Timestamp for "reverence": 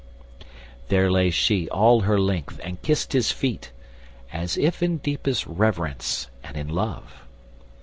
5.45-6.25